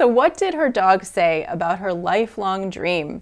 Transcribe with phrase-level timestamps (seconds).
[0.00, 3.20] So, what did her dog say about her lifelong dream?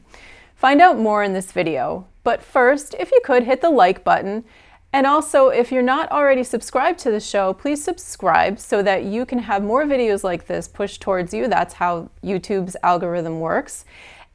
[0.55, 2.07] Find out more in this video.
[2.23, 4.45] But first, if you could hit the like button.
[4.93, 9.27] And also, if you're not already subscribed to the show, please subscribe so that you
[9.27, 11.49] can have more videos like this pushed towards you.
[11.49, 13.85] That's how YouTube's algorithm works.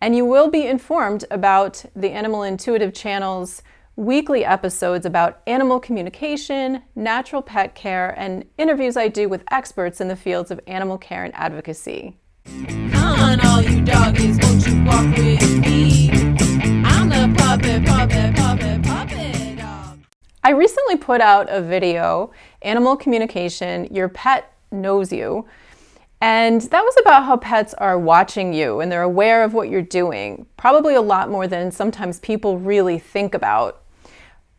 [0.01, 3.63] And you will be informed about the Animal Intuitive channel's
[3.95, 10.09] weekly episodes about animal communication, natural pet care, and interviews I do with experts in
[10.09, 12.17] the fields of animal care and advocacy.
[12.45, 16.09] Come on, all you doggies, won't you walk with me?
[16.85, 19.99] I'm the puppet, puppet, puppet, puppet dog.
[20.43, 25.45] I recently put out a video, Animal Communication Your Pet Knows You.
[26.19, 29.81] And that was about how pets are watching you and they're aware of what you're
[29.81, 33.83] doing, probably a lot more than sometimes people really think about.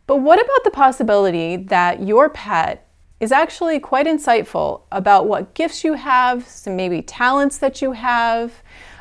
[0.07, 2.84] But what about the possibility that your pet
[3.25, 8.53] is actually quite insightful about what gifts you have, some maybe talents that you have,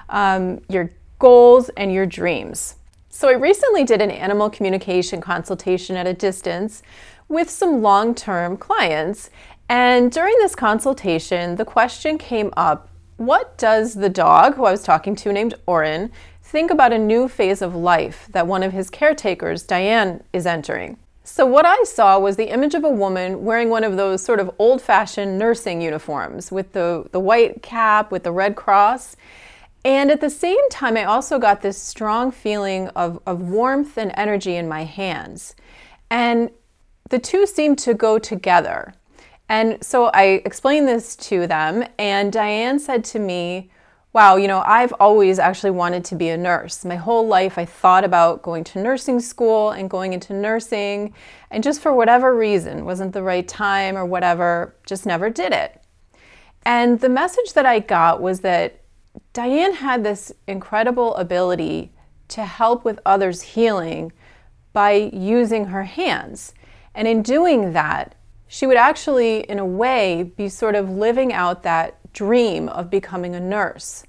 [0.08, 2.76] um, your goals, and your dreams?
[3.10, 6.82] So, I recently did an animal communication consultation at a distance
[7.28, 9.30] with some long term clients.
[9.68, 14.84] And during this consultation, the question came up what does the dog, who I was
[14.84, 18.90] talking to named Orin, think about a new phase of life that one of his
[18.90, 20.98] caretakers, Diane, is entering.
[21.26, 24.42] So, what I saw was the image of a woman wearing one of those sort
[24.42, 29.16] of old fashioned nursing uniforms with the, the white cap with the red cross.
[29.86, 34.12] And at the same time, I also got this strong feeling of, of warmth and
[34.16, 35.56] energy in my hands.
[36.10, 36.52] And
[37.10, 38.94] the two seemed to go together.
[39.48, 43.70] And so I explained this to them, and Diane said to me,
[44.14, 46.86] wow, you know, I've always actually wanted to be a nurse.
[46.86, 51.16] My whole life, I thought about going to nursing school and going into nursing,
[51.50, 55.82] and just for whatever reason, wasn't the right time or whatever, just never did it.
[56.64, 58.82] And the message that I got was that
[59.34, 61.92] Diane had this incredible ability
[62.30, 64.14] to help with others' healing
[64.74, 66.54] by using her hands.
[66.94, 68.16] And in doing that,
[68.48, 73.36] she would actually, in a way, be sort of living out that dream of becoming
[73.36, 74.04] a nurse.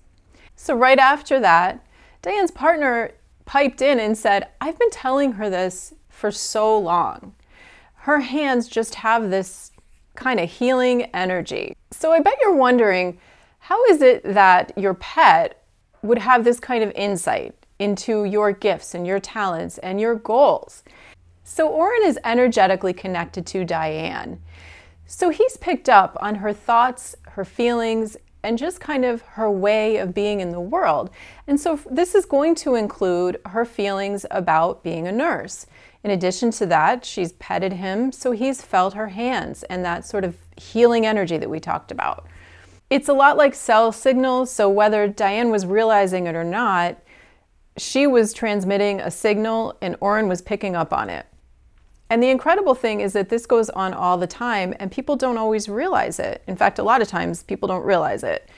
[0.57, 1.85] So, right after that,
[2.23, 3.13] Diane's partner
[3.45, 7.35] piped in and said, I've been telling her this for so long.
[7.95, 9.73] Her hands just have this
[10.15, 11.77] kind of healing energy.
[11.91, 13.19] So, I bet you're wondering
[13.59, 15.65] how is it that your pet
[16.03, 20.85] would have this kind of insight into your gifts and your talents and your goals?
[21.43, 24.41] So, Orin is energetically connected to Diane.
[25.07, 29.97] So he's picked up on her thoughts, her feelings, and just kind of her way
[29.97, 31.11] of being in the world.
[31.47, 35.67] And so this is going to include her feelings about being a nurse.
[36.05, 40.25] In addition to that, she's petted him, so he's felt her hands and that sort
[40.25, 42.27] of healing energy that we talked about.
[42.91, 46.99] It's a lot like cell signals, so whether Diane was realizing it or not,
[47.79, 51.25] she was transmitting a signal and Orin was picking up on it.
[52.15, 55.37] And the incredible thing is that this goes on all the time and people don't
[55.37, 56.45] always realize it.
[56.47, 58.49] In fact, a lot of times people don't realize it.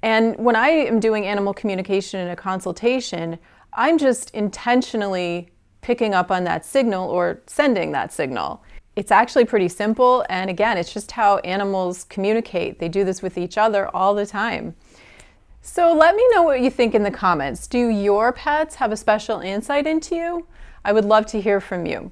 [0.00, 3.38] And when I am doing animal communication in a consultation,
[3.74, 5.50] I'm just intentionally
[5.82, 8.64] picking up on that signal or sending that signal.
[8.96, 10.24] It's actually pretty simple.
[10.30, 12.78] And again, it's just how animals communicate.
[12.78, 14.76] They do this with each other all the time.
[15.60, 17.66] So let me know what you think in the comments.
[17.66, 20.46] Do your pets have a special insight into you?
[20.86, 22.10] I would love to hear from you.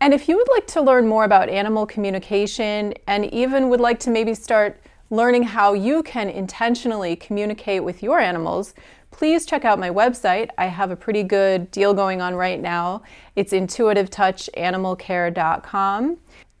[0.00, 3.98] And if you would like to learn more about animal communication and even would like
[4.00, 8.74] to maybe start learning how you can intentionally communicate with your animals,
[9.10, 10.50] please check out my website.
[10.56, 13.02] I have a pretty good deal going on right now.
[13.34, 16.16] It's intuitivetouchanimalcare.com.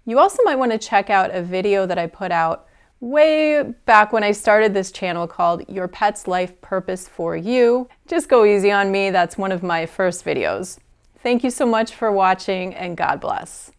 [0.06, 2.66] You also might want to check out a video that I put out
[3.00, 7.88] way back when I started this channel called Your Pet's Life Purpose for You.
[8.08, 10.78] Just go easy on me, that's one of my first videos.
[11.22, 13.72] Thank you so much for watching and God bless.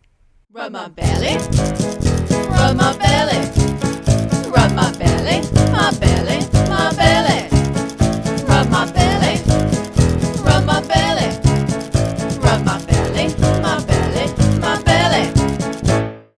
[0.51, 1.37] Rub my belly,
[2.49, 5.41] rub my belly, rub my belly,
[5.71, 6.58] my belly.